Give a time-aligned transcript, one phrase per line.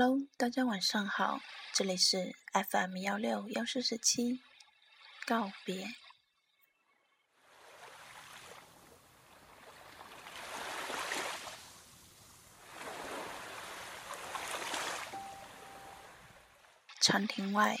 [0.00, 1.40] Hello，大家晚上好，
[1.74, 4.40] 这里是 FM 幺六幺四四七，
[5.26, 5.88] 告别。
[17.00, 17.76] 长亭外，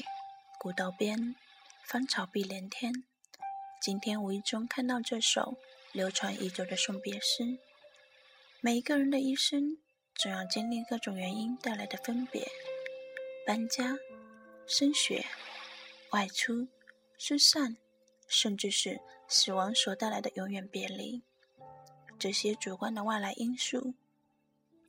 [0.58, 1.36] 古道边，
[1.84, 3.04] 芳草碧连天。
[3.80, 5.56] 今天无意中看到这首
[5.92, 7.60] 流传已久的送别诗。
[8.60, 9.78] 每一个人的一生。
[10.18, 12.44] 总要经历各种原因带来的分别，
[13.46, 13.96] 搬家、
[14.66, 15.24] 升学、
[16.10, 16.66] 外出、
[17.16, 17.76] 失散，
[18.26, 21.22] 甚至是死亡所带来的永远别离，
[22.18, 23.94] 这些主观的外来因素，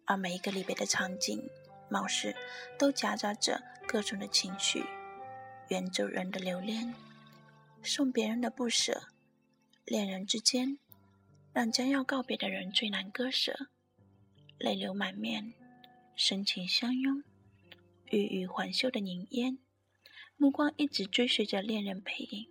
[0.05, 1.47] 而每一个离别的场景，
[1.89, 2.35] 貌似
[2.79, 4.83] 都夹杂着各种的情绪：
[5.67, 6.95] 远走人的留恋，
[7.83, 9.03] 送别人的不舍，
[9.85, 10.79] 恋人之间，
[11.53, 13.69] 让将要告别的人最难割舍。
[14.59, 15.53] 泪流满面，
[16.17, 17.23] 深情相拥，
[18.11, 19.57] 欲语还休的凝烟，
[20.35, 22.45] 目光一直追随着恋人背影。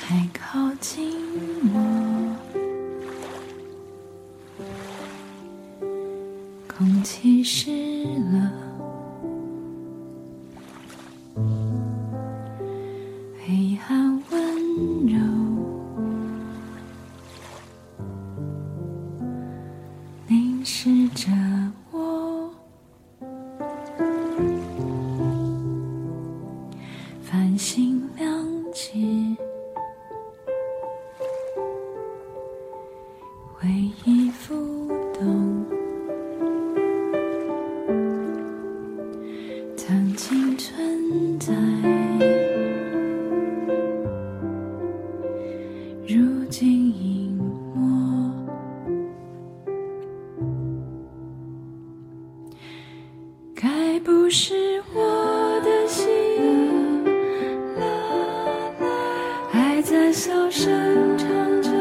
[0.00, 1.12] 太靠近
[1.74, 2.36] 我，
[6.66, 7.70] 空气湿
[8.32, 8.69] 了。
[20.64, 21.26] 视着
[21.90, 22.50] 我，
[27.22, 28.39] 繁星亮。
[54.30, 57.04] 不是我的心。
[57.74, 57.84] 啦
[58.78, 58.86] 啦
[59.50, 61.28] 还在小声唱
[61.60, 61.72] 着。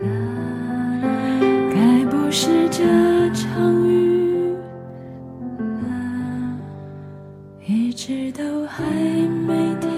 [0.00, 0.06] 啦
[1.00, 1.08] 啦
[1.72, 2.84] 该不是这
[3.32, 4.54] 场雨
[5.56, 6.58] 啦
[7.66, 9.93] 一直都还没停。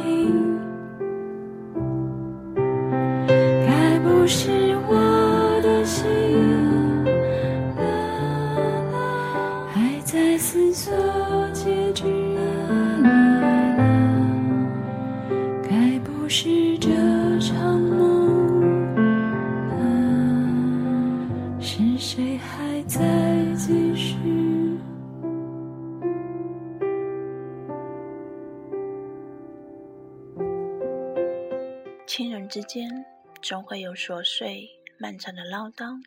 [32.07, 33.05] 亲人之间，
[33.43, 36.01] 总会有琐碎、漫长的唠叨，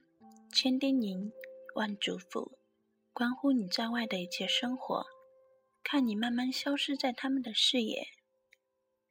[0.50, 1.30] 千叮咛
[1.76, 2.54] 万嘱咐，
[3.12, 5.06] 关乎你在外的一切生活。
[5.84, 8.08] 看你慢慢消失在他们的视野。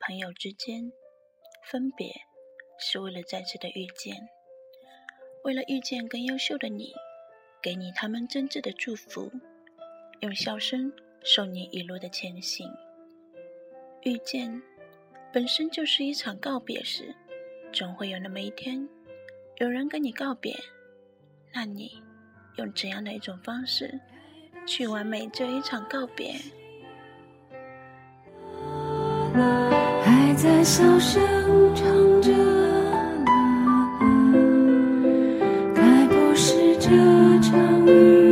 [0.00, 0.91] 朋友之间，
[1.71, 2.10] 分别
[2.81, 4.27] 是为了再次的遇见，
[5.44, 6.94] 为了遇见更优秀的你，
[7.62, 9.31] 给你他们真挚的祝福，
[10.21, 10.91] 用笑声
[11.22, 12.66] 送你一路的前行。
[14.04, 14.62] 遇见。
[15.38, 17.15] 本身就是一场告别时，
[17.72, 18.88] 总会有那么一天，
[19.59, 20.53] 有人跟你告别，
[21.54, 22.03] 那你
[22.56, 24.00] 用怎样的一种方式
[24.66, 26.34] 去完美这一场告别？
[30.03, 31.22] 还在小声
[31.72, 31.87] 唱
[32.21, 32.32] 着，
[35.72, 36.88] 该不是这
[37.41, 38.28] 场雨，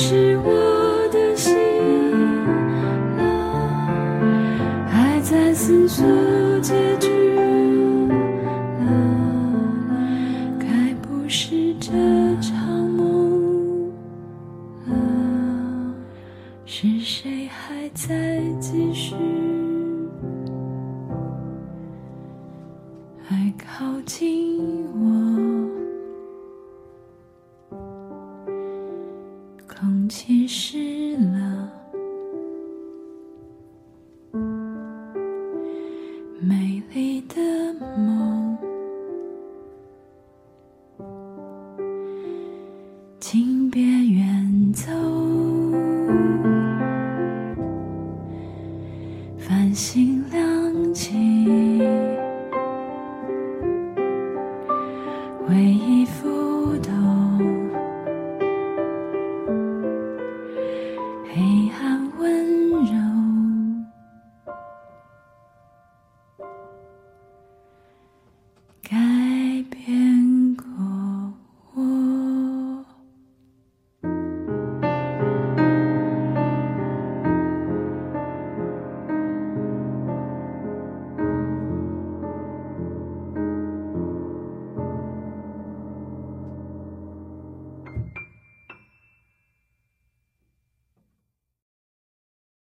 [0.00, 1.56] 是我的心
[3.16, 3.20] 了，
[4.86, 6.06] 还在思索
[6.60, 7.08] 结局
[8.78, 8.86] 了，
[10.56, 11.90] 该不是这
[12.40, 12.56] 场
[12.90, 13.90] 梦
[14.86, 14.94] 了？
[16.64, 19.16] 是谁还在继续？
[23.26, 24.47] 还靠近。
[30.28, 31.87] 忆浮动。